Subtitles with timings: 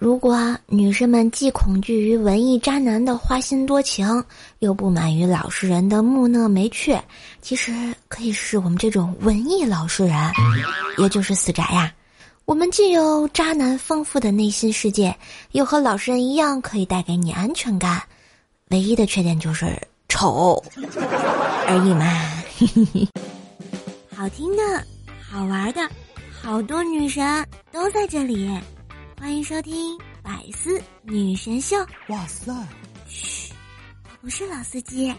[0.00, 4.24] 如果女生们既恐惧于文艺渣男的花心多情，
[4.60, 6.96] 又不满于老实人的木讷没趣，
[7.42, 7.72] 其实
[8.06, 10.16] 可以是我们这种文艺老实人，
[10.98, 11.92] 也就是死宅呀。
[12.44, 15.12] 我们既有渣男丰富的内心世界，
[15.50, 18.00] 又和老实人一样可以带给你安全感。
[18.70, 19.76] 唯一的缺点就是
[20.08, 20.62] 丑
[21.66, 22.06] 而已嘛。
[24.14, 24.62] 好听的，
[25.28, 25.80] 好玩的，
[26.40, 28.48] 好多女神都在这里。
[29.20, 31.76] 欢迎收听《百思女神秀》。
[32.06, 32.52] 哇塞！
[33.08, 33.52] 嘘，
[34.04, 35.12] 我不是老司机。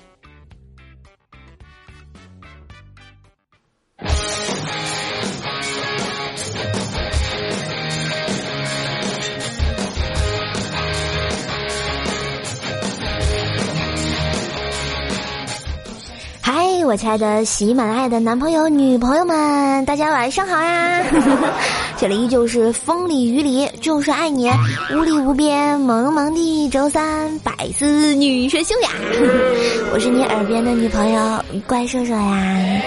[16.41, 21.03] 嗨，我亲爱的喜马拉雅的男朋友、女朋友们，大家晚上好呀！
[21.99, 24.49] 这里依旧是风里雨里就是爱你，
[24.93, 28.89] 无里无边萌萌的周三百思女神秀呀！
[29.91, 32.81] 我是你耳边的女朋友怪兽兽呀！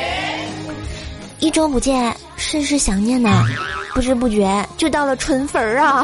[1.40, 3.44] 一周不见，甚是想念呢，
[3.92, 6.02] 不知不觉就到了春分儿啊！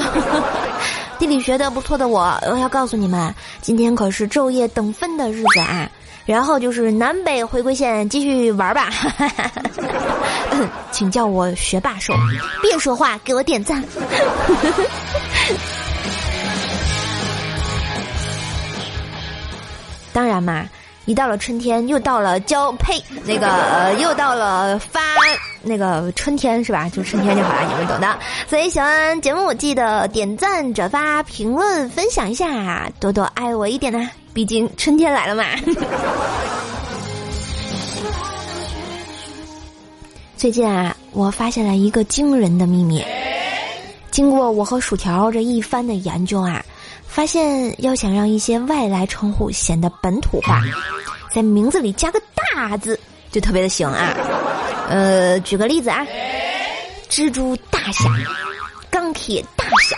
[1.19, 5.91] 地理学的不错的我，我要告诉你们，今天可是昼夜等分的日子啊！
[6.29, 8.91] 然后就是南北回归线，继续玩吧。
[10.93, 12.12] 请叫我学霸兽，
[12.61, 13.83] 别说话，给我点赞。
[20.12, 20.67] 当然嘛，
[21.09, 25.01] 一到了春天，又到了交配，那个呃，又到了发
[25.62, 26.87] 那个春天是吧？
[26.91, 28.19] 就春天就好了，你们懂的。
[28.47, 34.11] 所以喜欢节目记得点赞、转发、评论、分享一下，多多爱我一点呢。
[34.34, 35.47] 毕竟春天来了嘛。
[40.37, 43.03] 最近啊，我发现了一个惊人的秘密。
[44.11, 46.62] 经过我和薯条这一番的研究啊，
[47.09, 50.62] 发现要想让一些外来称呼显得本土化，
[51.34, 52.23] 在名字里加个
[52.55, 52.98] 大字
[53.33, 54.15] 就特别的行啊。
[54.88, 56.06] 呃，举个例子啊，
[57.10, 58.09] 蜘蛛大侠、
[58.91, 59.97] 钢铁大侠、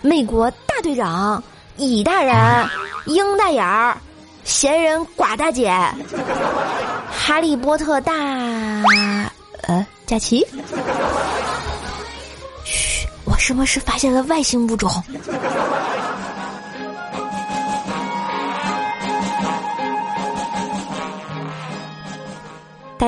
[0.00, 1.42] 美国大队长、
[1.76, 2.34] 乙大人。
[3.06, 3.96] 鹰大眼儿，
[4.44, 5.76] 闲人寡大姐，
[7.10, 8.14] 哈利波特大，
[9.62, 10.46] 呃，假期。
[12.62, 14.88] 嘘，我是不是发现了外星物种？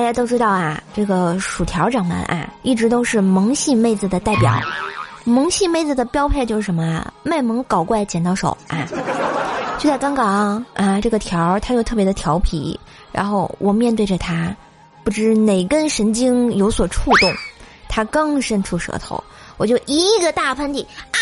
[0.05, 4.61] 大家都知道啊，这个薯条掌门啊，一直都是萌系妹子的代表。
[5.23, 7.11] 萌系妹子的标配就是什么啊？
[7.23, 8.85] 卖萌搞怪剪刀手啊！
[9.79, 12.79] 就在刚刚啊，这个条儿他又特别的调皮，
[13.11, 14.55] 然后我面对着他，
[15.03, 17.33] 不知哪根神经有所触动，
[17.89, 19.23] 他刚伸出舌头，
[19.57, 21.17] 我就一个大喷嚏啊，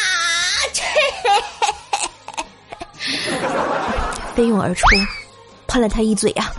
[4.36, 4.86] 飞涌 而出，
[5.68, 6.52] 喷了他一嘴啊！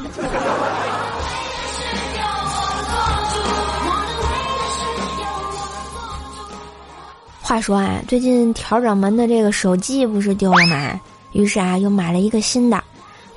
[7.47, 10.99] 话说啊，最近调掌门的这个手机不是丢了吗？
[11.33, 12.83] 于是啊，又买了一个新的。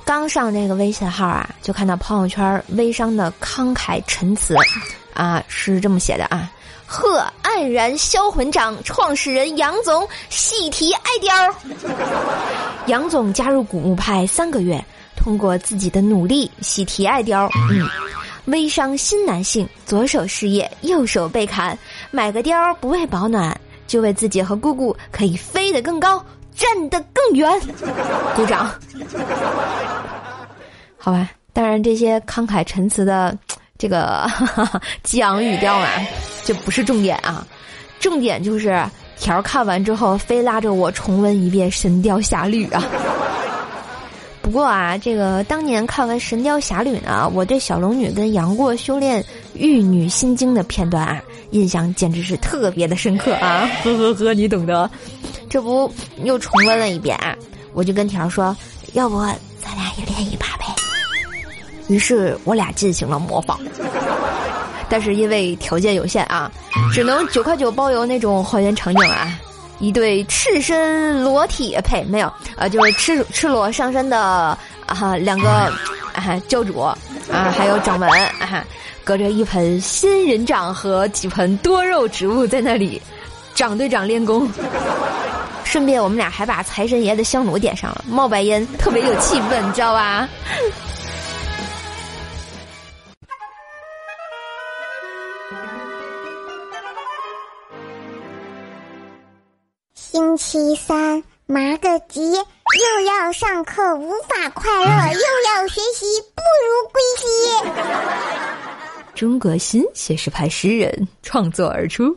[0.02, 4.56] 刚上这个微信号啊，就看到朋友圈微商的慷慨陈词，
[5.12, 6.50] 啊，是这么写的啊：
[6.86, 11.54] 贺黯然销魂掌创始人杨总喜提爱貂。
[12.88, 14.82] 杨总加入古墓派三个月，
[15.16, 17.46] 通过自己的努力喜提爱貂。
[17.70, 17.86] 嗯，
[18.46, 21.78] 微商新男性，左手事业，右手被砍，
[22.10, 23.54] 买个貂不为保暖，
[23.88, 26.24] 就为自己和姑姑可以飞得更高。
[26.54, 27.48] 站得更远，
[28.34, 28.68] 鼓掌。
[30.96, 33.32] 好吧，当然这些慷慨陈词的
[33.78, 34.28] 这个
[35.04, 35.88] 激昂语调啊，
[36.44, 37.46] 这不是重点啊。
[38.00, 38.84] 重点就是
[39.16, 42.84] 条看完之后，非拉着我重温一遍《神雕侠侣》啊。
[44.48, 49.22] 不过啊，这个当年看完《神雕侠侣》呢，我对小龙女跟杨过修炼
[49.52, 53.68] 玉女心经的片段啊，印象简直是特别的深刻啊！
[53.84, 54.90] 呵呵呵，你懂得。
[55.50, 55.92] 这不
[56.24, 57.36] 又重温了一遍啊，
[57.74, 58.56] 我就跟条说
[58.94, 60.64] ：“要不咱俩也练一把呗？”
[61.88, 63.60] 于是我俩进行了模仿，
[64.88, 66.50] 但是因为条件有限啊，
[66.90, 69.38] 只能九块九包邮那种还原场景啊，
[69.78, 74.18] 一对赤身裸体呸没有啊，就是赤赤裸上身的
[74.86, 75.48] 啊两个
[76.12, 76.96] 啊教主啊
[77.56, 78.08] 还有掌门
[78.40, 78.64] 啊，
[79.04, 83.00] 隔着一盆仙人掌和几盆多肉植物在那里，
[83.54, 84.50] 掌对掌练功。
[85.64, 90.26] 顺便，我们俩还把财神爷的香炉点上了，冒白烟，特别有气氛，你知道吧？
[100.50, 107.26] 七三，麻个急，又要上课无法快乐，又要学习不如归西。
[109.14, 112.16] 中国新写实派诗人创作而出。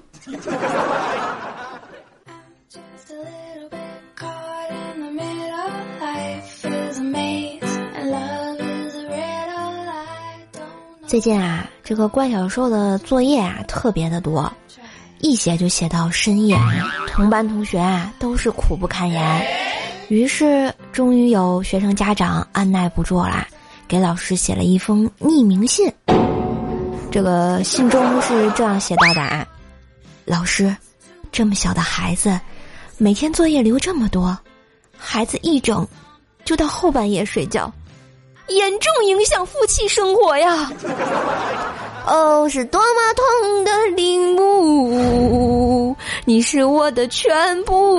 [11.05, 14.49] 最近啊，这个怪小兽的作业啊特别的多，
[15.21, 16.57] 一写就写到深夜，
[17.07, 19.47] 同班同学啊都是苦不堪言。
[20.09, 23.47] 于是，终于有学生家长按耐不住了，
[23.87, 25.91] 给老师写了一封匿名信。
[27.11, 29.47] 这个信中是这样写到的啊
[30.25, 30.75] ：“老师，
[31.31, 32.39] 这么小的孩子，
[32.97, 34.37] 每天作业留这么多，
[34.97, 35.87] 孩子一整
[36.43, 37.71] 就到后半夜睡觉。”
[38.49, 40.69] 严重影响夫妻生活呀！
[42.05, 45.95] 哦，是多么痛的领悟，
[46.25, 47.97] 你是我的全部。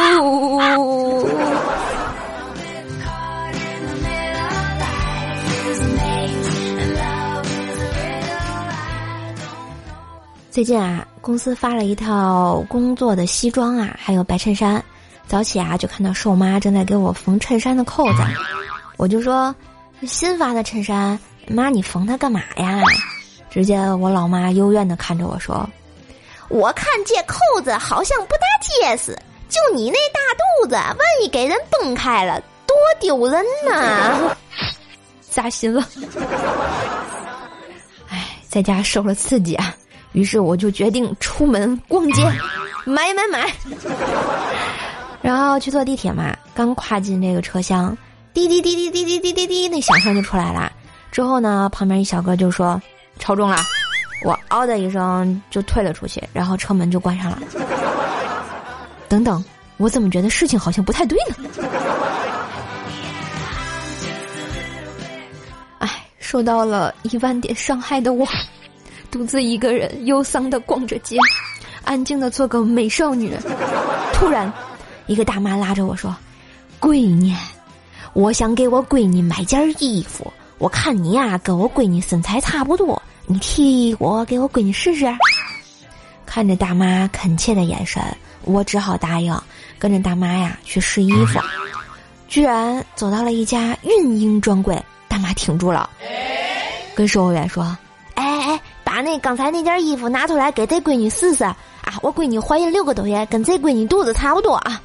[10.51, 14.85] 最近啊，公司发了一套工作的西装啊，还有白衬衫。
[15.27, 18.23] 早起啊，就看到瘦妈正在给我缝衬衫的扣子，
[18.99, 19.55] 我就说。
[20.05, 21.17] 新发的衬衫，
[21.47, 22.83] 妈，你缝它干嘛呀？
[23.53, 25.69] 只见我老妈幽怨的看着我说
[26.49, 29.15] ：“我看这扣子好像不大结实，
[29.51, 34.35] 就你那大肚子，万一给人崩开了，多丢人呐！”
[35.31, 35.87] 扎心了。
[38.09, 39.77] 哎，在家受了刺激啊，
[40.13, 42.25] 于是我就决定出门逛街，
[42.87, 43.53] 买买买。
[45.21, 47.95] 然后去坐地铁嘛，刚跨进这个车厢。
[48.33, 50.73] 滴滴滴滴滴滴滴滴滴，那响声就出来了。
[51.11, 52.81] 之后呢，旁边一小哥就说
[53.23, 53.57] ：“超重了。”
[54.25, 57.39] 我嗷的一声就退了出去，然后车门就关上了。
[59.09, 59.45] 等等，
[59.79, 61.35] 我怎么觉得事情好像不太对呢？
[65.79, 68.27] 哎，受到了一万点伤害的我，
[69.11, 71.17] 独自一个人忧伤的逛着街，
[71.85, 73.37] 安静的做个美少女。
[74.15, 74.53] 突然，
[75.07, 76.15] 一个大妈拉着我说
[76.81, 77.35] ：“闺女。”
[78.15, 85.07] 我想给我闺女买件衣服，我看你呀跟我闺女身材差不多，你替我给我闺女试试。
[86.25, 88.03] 看着大妈恳切的眼神，
[88.45, 89.39] 我只好答应，
[89.79, 91.39] 跟着大妈呀去试衣服。
[92.27, 95.91] 居然走到了一家孕婴专柜，大妈停住了，
[96.95, 97.77] 跟售货员说
[98.15, 101.57] ：“哎哎，把那刚才那件衣服拿出来给这闺女试试啊！
[102.01, 104.81] 我闺女怀孕六个多月，跟这闺女肚子差不多啊。”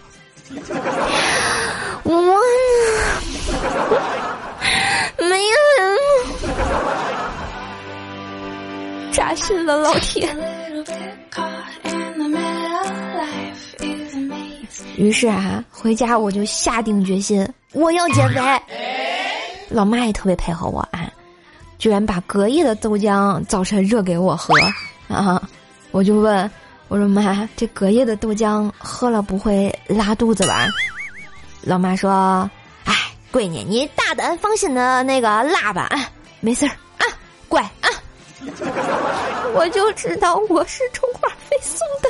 [9.48, 10.28] 扎心了，老铁。
[14.98, 18.42] 于是啊，回家我就下定决心，我要减肥。
[19.70, 21.10] 老妈也特别配合我啊，
[21.78, 24.54] 居然把隔夜的豆浆早晨热给我喝
[25.08, 25.42] 啊！
[25.92, 26.52] 我就问
[26.90, 30.68] 我说：“妈，这隔夜的豆浆喝了不会拉肚子吧？”
[31.64, 32.50] 老妈说
[32.84, 32.94] ：“哎，
[33.32, 36.10] 闺女，你大胆放心的那个拉吧，啊，
[36.42, 37.06] 没事儿啊，
[37.48, 37.88] 乖啊。”
[39.56, 42.10] 我就知道我是充话费送的。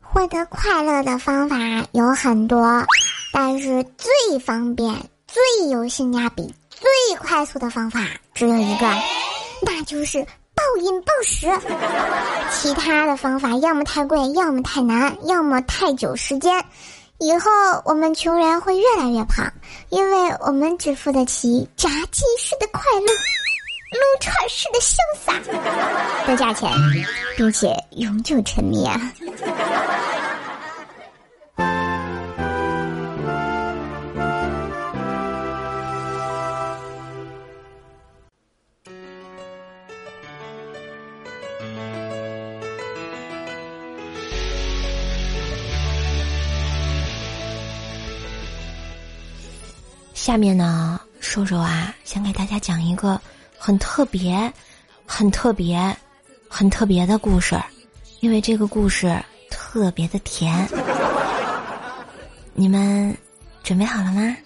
[0.00, 1.56] 获得快乐的方法
[1.92, 2.84] 有很多，
[3.32, 4.94] 但是最方便、
[5.26, 6.54] 最有性价比。
[6.70, 8.00] 最快速的方法
[8.34, 8.86] 只有一个，
[9.62, 10.24] 那就是
[10.78, 11.48] 暴饮暴食。
[12.52, 16.64] 其他的方法要么太贵，要么太难，要么太久时间。
[17.18, 17.50] 以后
[17.84, 19.52] 我们穷人会越来越胖，
[19.88, 23.12] 因为我们只付得起炸鸡式的快乐、
[23.90, 25.32] 撸串式的潇洒
[26.26, 26.70] 的价钱，
[27.36, 29.12] 并且永久沉迷啊。
[50.28, 53.18] 下面呢，瘦瘦啊，想给大家讲一个
[53.56, 54.52] 很特别、
[55.06, 55.96] 很特别、
[56.46, 57.58] 很特别的故事，
[58.20, 59.18] 因为这个故事
[59.48, 60.68] 特别的甜。
[62.52, 63.16] 你们
[63.62, 64.36] 准备好了吗？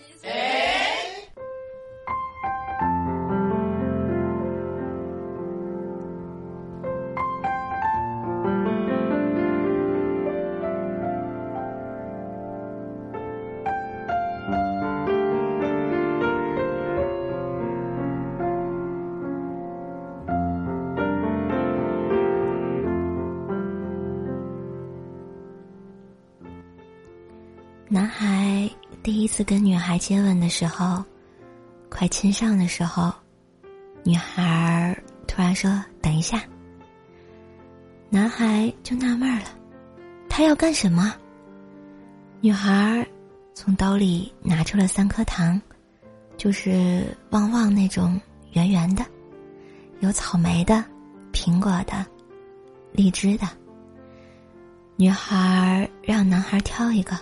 [27.93, 28.67] 男孩
[29.03, 31.05] 第一次跟女孩接吻的时候，
[31.91, 33.13] 快亲上的时候，
[34.03, 35.71] 女孩突然说
[36.01, 36.43] ：“等一下。”
[38.09, 39.45] 男孩就纳闷了，
[40.27, 41.15] 他要干什么？
[42.41, 43.07] 女孩
[43.53, 45.61] 从兜里拿出了三颗糖，
[46.39, 48.19] 就是旺旺那种
[48.53, 49.05] 圆圆的，
[50.01, 50.83] 有草莓的、
[51.31, 52.07] 苹果的、
[52.91, 53.47] 荔枝的。
[54.97, 57.15] 女孩让男孩挑一个。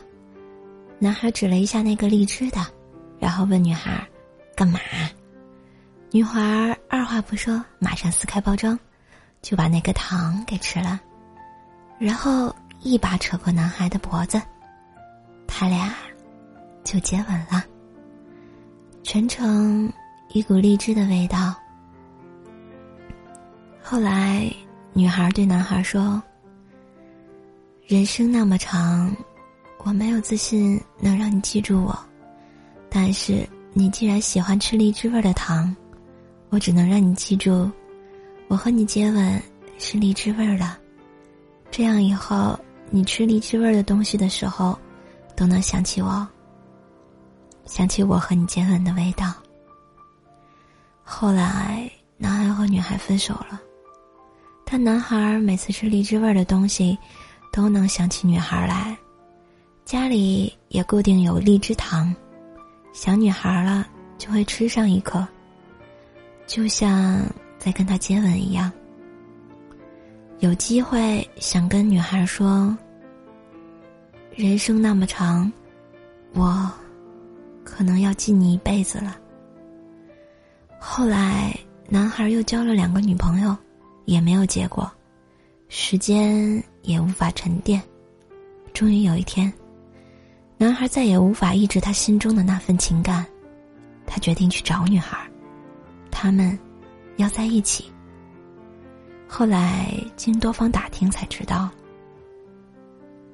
[1.03, 2.61] 男孩指了一下那个荔枝的，
[3.19, 4.07] 然后问女孩
[4.55, 4.79] ：“干嘛？”
[6.13, 8.79] 女孩二话不说，马上撕开包装，
[9.41, 11.01] 就把那个糖给吃了，
[11.99, 14.39] 然后一把扯过男孩的脖子，
[15.47, 15.95] 他俩
[16.85, 17.65] 就接吻了。
[19.03, 19.91] 全程
[20.29, 21.55] 一股荔枝的味道。
[23.83, 24.53] 后来，
[24.93, 26.23] 女孩对男孩说
[27.89, 29.17] ：“人生那么长。”
[29.83, 31.99] 我没有自信能让你记住我，
[32.91, 35.75] 但是你既然喜欢吃荔枝味的糖，
[36.51, 37.71] 我只能让你记住，
[38.49, 39.43] 我和你接吻
[39.79, 40.77] 是荔枝味的，
[41.71, 42.59] 这样以后
[42.91, 44.79] 你吃荔枝味的东西的时候，
[45.35, 46.27] 都能想起我，
[47.65, 49.33] 想起我和你接吻的味道。
[51.03, 53.61] 后来，男孩和女孩分手了，
[54.65, 56.99] 但男孩每次吃荔枝味的东西，
[57.51, 58.97] 都能想起女孩来。
[59.91, 62.15] 家里也固定有荔枝糖，
[62.93, 65.27] 小女孩了就会吃上一颗，
[66.47, 67.21] 就像
[67.59, 68.71] 在跟他接吻一样。
[70.39, 72.79] 有机会想跟女孩说
[74.31, 75.53] ：“人生那么长，
[76.35, 76.71] 我
[77.65, 79.19] 可能要记你一辈子了。”
[80.79, 81.53] 后来，
[81.89, 83.57] 男孩又交了两个女朋友，
[84.05, 84.89] 也没有结果，
[85.69, 87.83] 时间也无法沉淀。
[88.73, 89.53] 终于有一天。
[90.61, 93.25] 男孩再也无法抑制他心中的那份情感，
[94.05, 95.17] 他决定去找女孩，
[96.11, 96.57] 他们
[97.17, 97.91] 要在一起。
[99.27, 101.71] 后来经多方打听才知道，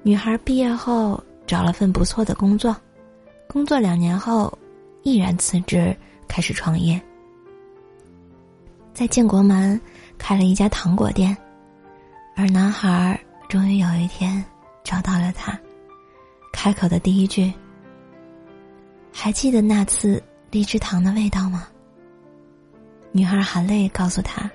[0.04, 2.76] 女孩毕业后找了份不错的工作，
[3.48, 4.56] 工作两年后
[5.02, 5.96] 毅然辞职
[6.28, 7.02] 开始创业，
[8.94, 9.80] 在建国门
[10.16, 11.36] 开了一家糖果店，
[12.36, 14.44] 而男孩终于有一天
[14.84, 15.58] 找到了她。
[16.58, 17.52] 开口的第一句
[19.12, 20.20] ：“还记得那次
[20.50, 21.68] 荔枝糖的味道吗？”
[23.12, 24.50] 女孩含泪告诉他：“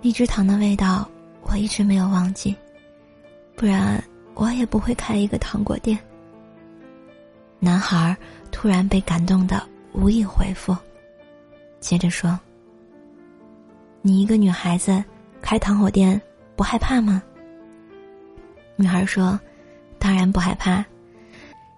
[0.00, 1.06] 荔枝糖的味道
[1.42, 2.54] 我一直没有忘记，
[3.56, 4.02] 不然
[4.34, 5.98] 我也不会开一个糖果店。”
[7.58, 8.16] 男孩
[8.52, 9.60] 突然被感动的
[9.92, 10.74] 无以回复，
[11.80, 12.38] 接着说
[14.00, 15.04] ：“你一个女孩子
[15.42, 16.18] 开糖果店
[16.54, 17.20] 不害怕吗？”
[18.76, 19.38] 女孩说。
[19.98, 20.84] 当然不害怕，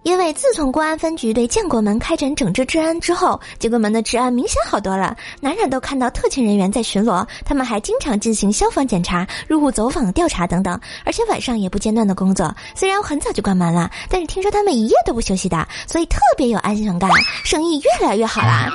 [0.02, 5.16] 因为自从公安分局对建国门开展整治治安之后，建国门的治安明显好多了。
[5.40, 12.54] 哪哪都看到特勤人员在巡逻，他们还经常进行消防检查、入户走访调查等等，而且晚上也不间断的工作。
[12.74, 17.10] 虽然我很早就关门了，但是听说他们一夜都不休息的，所以特别有安全感，
[17.44, 18.70] 生意越来越好啦。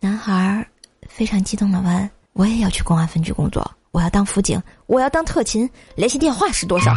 [0.00, 0.66] 男孩
[1.08, 6.92] 非常激动的问：“我也要去公安分局工作，我要当辅警，我要当特勤，联系电话是多少？”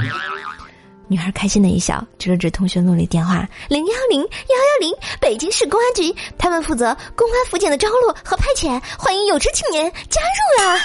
[1.12, 10.80] 女孩开心的一笑，指了指通讯录里电话：零幺零幺幺零，北京市公安局，他们负责公安辅警的招录和派遣，欢迎有志青年加入啊！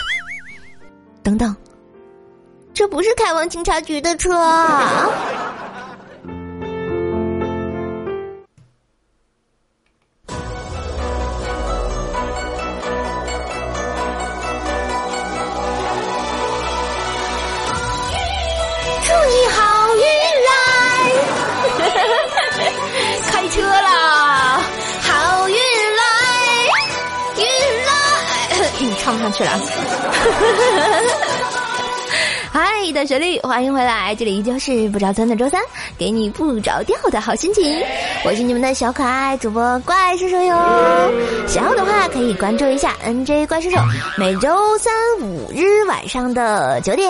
[1.22, 1.54] 等等，
[2.74, 4.32] 这不是开往警察局的车。
[29.26, 29.50] 上去了。
[32.52, 34.14] 嗨，的旋律，欢迎回来！
[34.14, 35.60] 这里依旧是不着村的周三，
[35.98, 37.82] 给你不着调的好心情。
[38.26, 41.12] 我是你们的小可爱主播怪兽兽哟。
[41.46, 43.76] 想要的话可以关注一下 NJ 怪兽兽，
[44.18, 47.08] 每周三五日晚上的九点，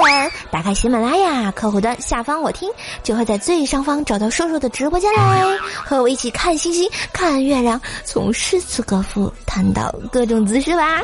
[0.50, 2.70] 打开喜马拉雅客户端下方我听，
[3.02, 5.42] 就会在最上方找到兽兽的直播间来，
[5.82, 11.00] 和我一起看星星、看月亮，从诗词歌赋谈到各种姿势吧。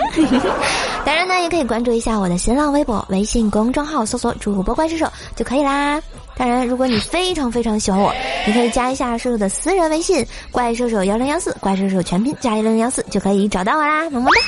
[1.07, 4.35] 当然呢，也可以关注一下我的新浪微博、微信公众号，搜索。
[4.35, 5.99] 主播怪兽兽就可以啦。
[6.37, 8.13] 当然，如果你非常非常喜欢我，
[8.47, 14.41] 你可以加一下兽兽的私人微信“怪兽手幺零幺四”，怪兽手全拼加幺零幺四就可以找到我啦，么么哒。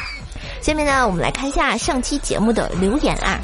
[0.60, 3.38] 下面呢，我们来看一下上期节目的留言啊。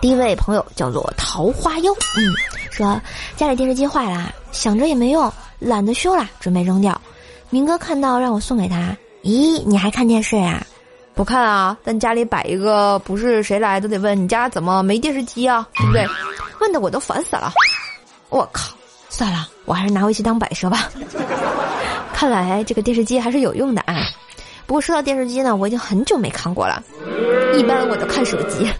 [0.00, 2.34] 第一位朋友叫做桃花妖，嗯。
[2.70, 3.00] 说
[3.36, 6.98] 家里电视机坏了，想着也没用，懒得修了，准备扔掉。
[7.50, 10.64] 明哥看到让我送给他，咦，你还看电视呀？
[11.18, 16.06] 不看啊，但家里摆一个，不是谁来都得问你家怎么没电视机啊，对不对？
[16.60, 17.52] 问的我都烦死了。
[18.28, 18.72] 我靠，
[19.08, 20.88] 算了，我还是拿回去当摆设吧。
[22.14, 23.96] 看来这个电视机还是有用的啊。
[24.64, 26.80] 不过说到电视机呢，我已经很久没看过了，
[27.52, 28.70] 一般我都看手机。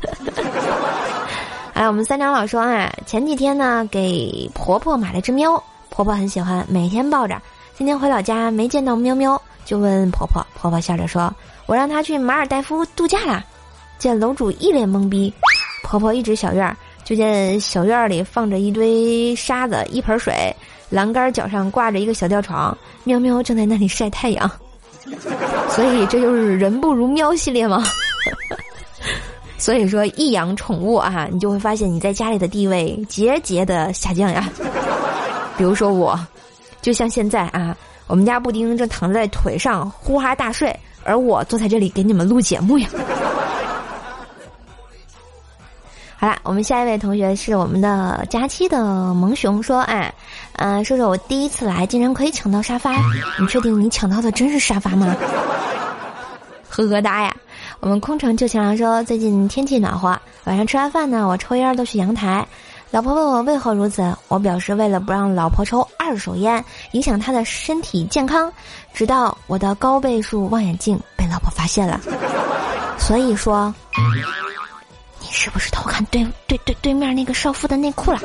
[1.74, 7.36] 哎，我们三长老说啊，前几天呢给婆婆买了只喵，婆婆很喜欢，每天抱着。
[7.76, 9.37] 今天回老家没见到喵喵，
[9.68, 11.30] 就问婆婆，婆婆笑着说。
[11.66, 13.44] 我让她去马尔代夫度假啦，
[13.98, 15.30] 见楼主一脸懵逼。
[15.84, 20.56] 婆婆一指小院儿，就见小院儿里放着一堆沙子、一盆水，
[20.88, 24.50] 栏杆脚上挂着一个小吊床，喵喵正在那里晒太阳。
[25.68, 27.84] 所以这就是人不如喵系列吗？
[29.58, 34.48] 所以说，一养宠物啊，你就会发现你在家里的地位节节的下降呀。
[35.58, 36.18] 比如说我，
[36.80, 37.76] 就像现在啊，
[38.08, 40.76] 我们家布丁正躺在腿上呼哈大睡。
[41.04, 42.88] 而我坐在这里给你们录节目呀。
[46.20, 50.12] 好了，我们下一位同学是我们的佳期的萌熊说：“哎，
[50.56, 52.92] 嗯，说说我第一次来竟然可以抢到沙发，
[53.38, 55.16] 你确定你抢到的真是沙发吗？”
[56.68, 57.34] 呵呵哒呀。
[57.80, 62.46] 我们空城旧情郎说：“最近天气暖和，晚上吃完饭呢，我抽烟都去阳台。
[62.90, 68.50] 老婆问我为何如此，我表示为了不让老婆抽二手烟，影响她的身体健康。”
[68.94, 72.00] 直到我的高倍数望远镜被老婆发现了，
[72.98, 73.72] 所以说，
[75.20, 78.18] 你是不是偷看对对对对面那个少妇的内裤了？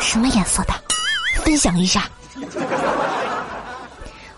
[0.00, 0.72] 什么颜色的？
[1.42, 2.08] 分享一下。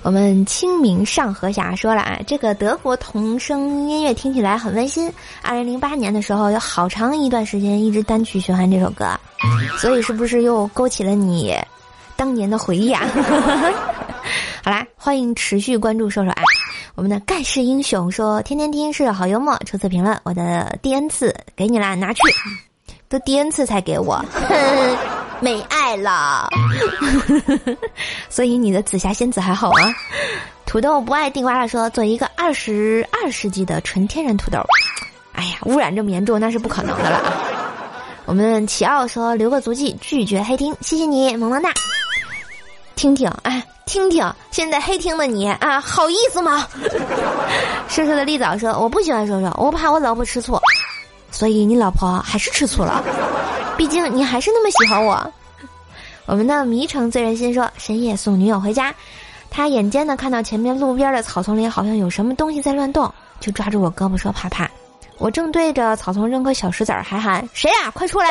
[0.05, 5.11] 我们清明上河峡说了啊，这个德国童声音乐听起来很温馨。
[5.41, 9.19] 二零零八年的时候，有好长一段时间一直单曲循环这首歌，
[9.79, 11.57] 所以是不是又勾起了你
[12.17, 13.03] 当年的回忆啊？
[14.63, 16.43] 好啦，欢迎持续关注瘦瘦啊！
[16.95, 22.21] 我们的盖世英雄说天天听是好幽默，初次评论我的第 N 次给你啦，拿去，
[23.09, 24.23] 都第 N 次才给我，
[25.45, 26.49] 没爱了，
[28.31, 29.95] 所以你的紫霞仙子还好吗？
[30.65, 34.59] 土豆不爱地瓜了说做一个二十二世纪的纯天然土豆，
[35.35, 37.21] 哎呀，污染这么严重那是不可能的了。
[38.25, 41.71] 我们齐奥说留个足迹拒绝黑听，谢谢你萌萌哒，
[42.97, 43.63] 听听哎。
[43.87, 46.67] 听听，现在黑听的你啊，好意思吗？
[47.87, 50.59] 瘦瘦的丽枣说：“我不喜欢瘦瘦，我怕我老婆吃醋，
[51.35, 53.03] 所以你老婆还是吃醋了。
[53.77, 55.33] 毕竟你还是那么喜欢我。”
[56.27, 58.95] 我们的迷城醉人心说：“深夜送女友回家，
[59.51, 64.71] 他眼尖的看到前面路边的草丛里好像有什么东西在乱动，就抓住我胳膊说怕怕。
[65.19, 68.29] 我正对着草丛扔颗小石子儿，还喊谁呀，快出来！”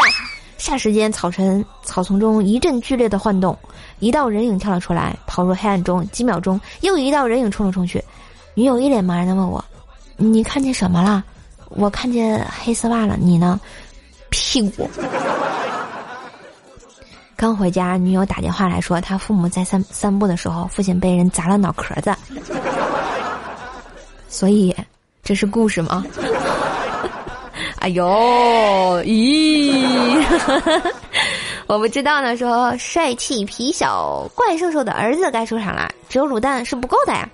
[0.57, 3.57] 霎时间，草丛草丛中一阵剧烈的晃动，
[3.99, 6.07] 一道人影跳了出来，跑入黑暗中。
[6.09, 8.01] 几秒钟，又一道人影冲了冲去。
[8.53, 9.63] 女友一脸茫然的问我
[10.15, 11.21] ：“你看见什么了？”
[11.75, 13.15] 我看见黑丝袜了。
[13.19, 13.59] 你呢？
[14.29, 14.89] 屁股。
[17.35, 22.15] 刚回家，女友打电话来说，他父母在散散步的时候，父亲被人砸了脑壳子。
[24.29, 24.75] 所以，
[25.23, 26.05] 这是故事吗？
[27.79, 28.05] 哎呦，
[29.03, 30.23] 咦，
[31.67, 32.37] 我不知道呢。
[32.37, 37.27] 说帅气皮小怪兽兽的儿子该出场了，只有卤蛋是不够的呀。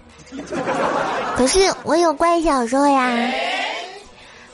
[1.35, 3.11] 可是我有怪小兽呀。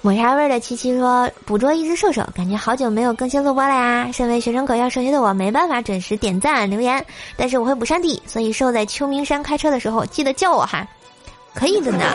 [0.06, 4.08] 抹茶味的七七说，捕捉一只兽兽，感觉好久没有更新录播了呀。
[4.14, 7.04] 身为学生狗要上学的我，没办法准时点赞留言，
[7.36, 10.88] 但是我会补上地，所以兽在秋名山开车的时候记得叫我哈。
[11.56, 12.06] 可以的呢，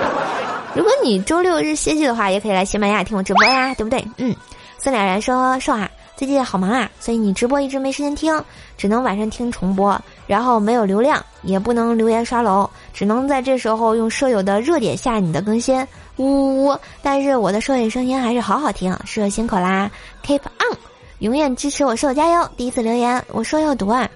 [0.72, 4.07] 如果你周六日歇息的话，也可以来喜马拉雅听我直播呀，对不对？
[4.18, 4.33] 嗯，
[4.79, 8.40] 孙了然说瘦啊，最近好忙啊，所以你直播一直没时间听，
[8.76, 10.00] 只能晚上听重播，
[10.31, 15.85] 然后没有流量，也不能留言刷楼，只能在这时候用舍友的热点下你的更新，
[16.19, 16.79] 呜呜呜！
[17.03, 19.90] 但是我的舍友声音还是好好听，舍友辛苦啦
[20.25, 20.77] ，Keep on，
[21.19, 22.49] 永远支持我舍友加油！
[22.57, 24.09] 第一次留言，我说要读啊，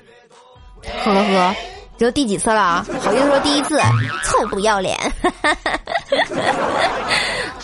[1.05, 1.53] 呵呵。
[1.98, 2.87] 这第几次了啊？
[3.00, 3.81] 好意思说第一次，
[4.22, 4.96] 臭不要脸！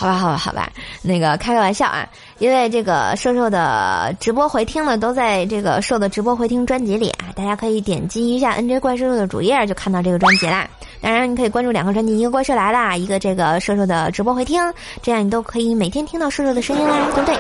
[0.01, 0.71] 好吧，好吧，好吧，
[1.03, 2.09] 那个开个玩笑啊，
[2.39, 10.67] 因为这个瘦瘦的直播回听呢，都在这个瘦的直播回听专辑里啊，大家可以点击一下 N J 怪兽兽的主页，就看到这个专辑啦。
[11.03, 14.63] 当然，你可以关注两个专辑，一个怪兽来啦，一个这个瘦瘦的直播回听，
[15.03, 17.39] 这样你都可以每天听到瘦瘦的声音啦，对不对？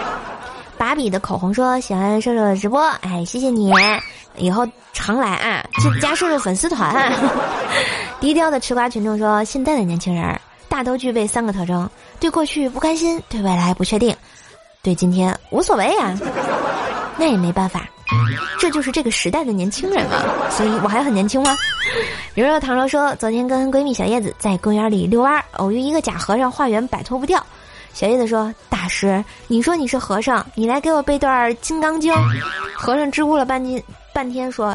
[0.77, 3.73] 芭比的口红说喜欢瘦瘦的直播，哎，谢谢你。
[4.37, 7.13] 以后常来啊，去加瘦瘦粉丝团。
[8.21, 11.89] 低调的吃瓜群众说：现在的年轻人大都具备三个特征：
[12.21, 14.15] 对过去不甘心，对未来不确定，
[14.83, 16.15] 对今天无所谓啊。
[17.17, 17.89] 那也没办法，
[18.59, 20.23] 这就是这个时代的年轻人嘛。
[20.51, 21.57] 所以我还很年轻吗？
[22.35, 27.45] 比如说唐柔说，昨天跟闺蜜小叶子在公园里遛弯，偶遇一个假和尚化缘，摆脱不掉。
[27.93, 32.15] 小叶子说：“大师，你说你是和尚，你来给我背段《金刚经》。”
[32.77, 33.83] 和尚支吾了半天，
[34.15, 34.69] 半天说：“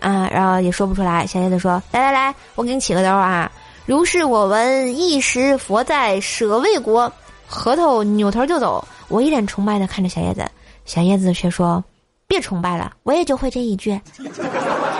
[0.00, 3.50] 啊，然后也说不出来。”小叶子说：“来来来，我给你起个头啊！
[3.88, 7.10] 如是我闻，一时佛在舍卫国。”
[7.48, 10.44] 核桃扭头就走，我一脸崇拜的看着小叶子，
[10.84, 11.82] 小叶子却说
[12.28, 13.98] ：“别崇拜了，我也就会这一句。”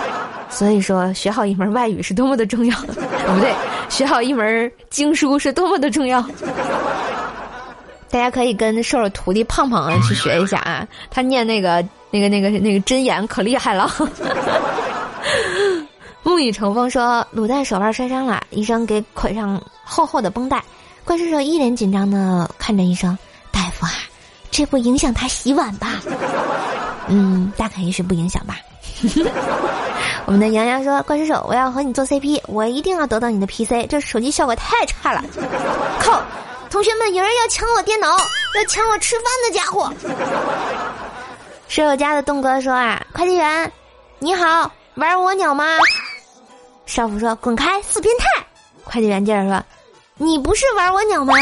[0.48, 3.52] 所以说，学好一门外语是多么的重要， 不对，
[3.90, 6.22] 学好一门经书是多么的重要。
[8.10, 13.86] 大家可以跟瘦瘦徒弟胖胖去学一下啊，他念那个那个那个那个真言可厉害了。
[16.22, 20.62] 木已成风说，卤蛋手腕摔伤了，医生给捆上厚厚的绷带。
[21.04, 23.16] 怪兽兽一脸紧张的看着医生，
[23.50, 23.92] 大夫啊，
[24.50, 26.00] 这不影响他洗碗吧？
[27.08, 28.56] 嗯，大概率是不影响吧。
[30.26, 35.24] 我们的洋洋说，怪兽兽，我要和你做 CP，我一定要得到你的 PC，这手机效果太差了。
[36.00, 36.20] 靠！
[36.68, 39.90] 同学们，有人要抢我电脑，要抢我吃饭的家伙。
[41.66, 43.72] 室友家的东哥说啊，快递员，
[44.18, 45.64] 你好，玩我鸟吗？
[46.84, 48.44] 少妇说，滚开，死变态！
[48.82, 49.62] 快递员接着说，
[50.16, 51.34] 你不是玩我鸟吗？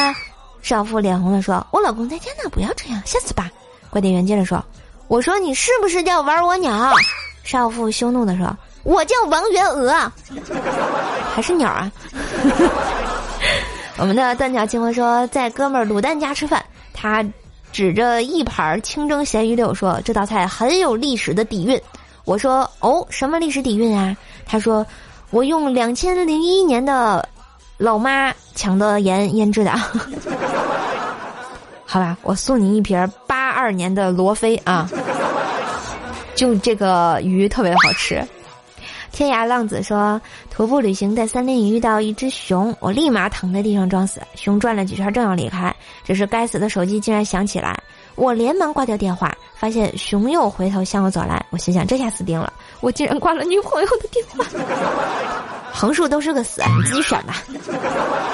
[0.61, 3.51] 少妇脸红的说，我老公在家呢，不要这样，下次吧。
[3.89, 4.63] 快递员接着说，
[5.09, 6.93] 我说你是不是叫玩我鸟？
[7.45, 10.13] 少妇羞怒的说，我叫王元娥，
[11.35, 11.91] 还是鸟啊？
[13.97, 17.25] 我们的断桥清风说，在哥们儿卤蛋家吃饭，他
[17.73, 21.81] 指着一盘清蒸咸鱼柳说：“这道菜很有历史的底蕴。”
[22.27, 24.87] 我说：“哦，什么历史底蕴啊？”他说
[25.31, 27.27] ：“我用两千零一年的
[27.79, 29.73] 老妈抢的盐腌制的。”
[31.87, 34.89] 好吧，我送你一瓶八二年的罗非啊，
[36.35, 38.23] 就这个鱼特别好吃。
[39.13, 44.21] 天涯浪子说：“徒步旅行在森林里遇到一只熊，我立马躺在地上装死。
[44.35, 47.79] 熊转了几圈正要离开，这时该死的手机竟然响起来，
[48.17, 51.45] 我连忙挂掉电话，发现熊又回头向我走来。
[51.51, 54.45] 我心想：这下死定了，我竟然挂了女朋友的电话。
[55.73, 57.43] 横竖都是个死，你自己选吧。”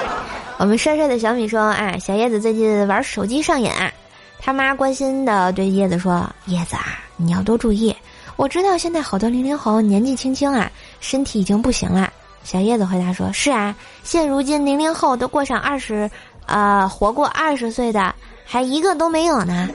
[0.57, 3.91] 我们帅帅的小米说：“啊，小叶子最近玩手机上瘾啊，
[4.39, 7.93] 他妈关心的对叶子说：叶子啊，你要多注意。”
[8.35, 12.11] 我知道现在好多零零后年纪轻轻啊，身体已经不行了。
[12.43, 16.09] 小叶子回答说：“是啊，现如今零零后都过上二十，
[16.45, 18.13] 呃，活过二十岁的
[18.45, 19.67] 还一个都没有呢。”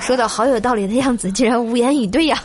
[0.00, 2.42] 说的好有道理的样子，竟然无言以对呀。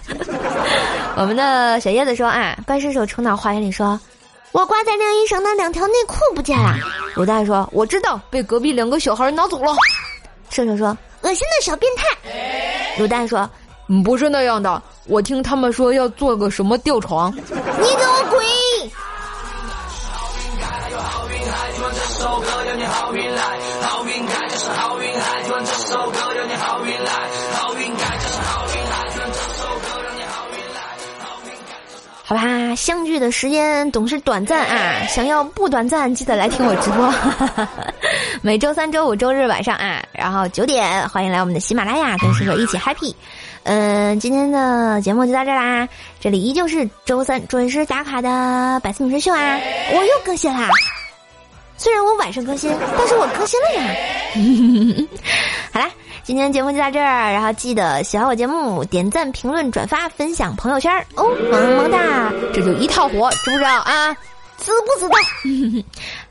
[1.18, 4.00] 我们的小叶子说：“啊，怪兽手冲到花园里说，
[4.52, 6.76] 我挂在晾衣绳的两条内裤不见了。”
[7.16, 9.76] 卤蛋说：“我知道，被隔壁两个小孩拿走了。”
[10.50, 12.06] 射手说：“恶心的小变态。”
[12.98, 13.50] 卤蛋说。
[14.04, 17.32] 不是那样的，我听他们说要做个什么吊床。
[17.36, 18.42] 你给我滚！
[32.76, 37.14] 相聚的时间总是短暂啊，想要不短暂，记得来听我直播。
[38.42, 43.14] 每周三、周五、周日晚上啊，然后九点，欢迎来我们的喜马拉雅，跟叔叔一起 happy。
[43.64, 45.88] 嗯，今天的节目就到这啦。
[46.20, 49.58] 这里依旧是周三准时打卡的百思女神秀啊！
[49.94, 50.70] 我又更新啦。
[51.78, 55.03] 虽然我晚上更新，但是我更新了呀。
[56.24, 64.14] 今天节目就到这儿，然后记得喜欢我节目，点赞、评论、转发、分享朋友圈哦，萌萌哒，这就一套活，知不知道啊？
[64.58, 65.18] 知不知道？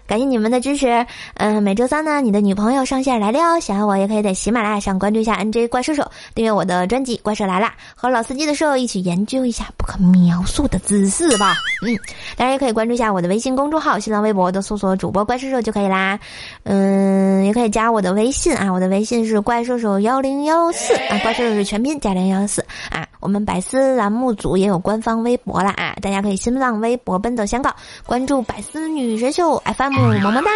[0.06, 6.02] 感谢你们的支持，嗯，每周三呢，你的女朋友上线来了，喜欢我也可以在喜马拉雅上关注一下 NJ 怪兽兽，
[6.34, 11.54] 订阅我的专辑《怪兽来了》，和老司机的时候一起研究一下不可描述的姿势吧。
[11.86, 11.96] 嗯，
[12.36, 16.18] 当然也可以关注一下我的微信公众号、新浪微博，都搜索主播怪兽兽就可以啦。
[16.64, 23.06] 嗯，也可以加我的微信啊，我的微信是怪兽兽幺零幺四啊，怪兽兽是全拼加零幺四啊。
[23.22, 27.72] 我们百思栏目组也有官方微博了啊，大家可以新浪微博奔走相告，
[28.04, 29.92] 关注百思女神秀 FM。
[30.20, 30.50] 么么哒！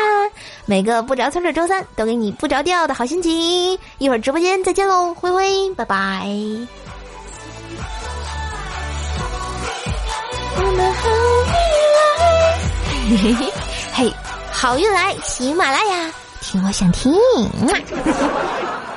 [0.67, 3.79] 每个不着村的周三都给你不着调的好心情。
[3.99, 6.27] 一会儿直播间再见喽，灰灰，拜拜。
[10.59, 11.09] 我们好
[11.47, 11.55] 运
[12.09, 13.53] 来，嘿 嘿
[13.93, 14.13] 嘿，
[14.51, 17.15] 好运来，喜马拉雅，听我想听。